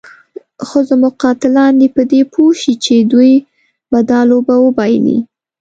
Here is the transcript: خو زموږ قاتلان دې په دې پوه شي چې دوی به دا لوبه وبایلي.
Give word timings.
خو 0.65 0.77
زموږ 0.89 1.13
قاتلان 1.23 1.71
دې 1.79 1.87
په 1.95 2.01
دې 2.11 2.21
پوه 2.33 2.51
شي 2.61 2.73
چې 2.85 2.95
دوی 3.11 3.33
به 3.91 3.99
دا 4.09 4.19
لوبه 4.29 4.55
وبایلي. 4.65 5.17